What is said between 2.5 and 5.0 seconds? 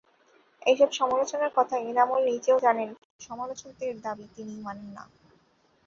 জানেন, কিন্তু সমালোচকদের দাবি তিনি মানেন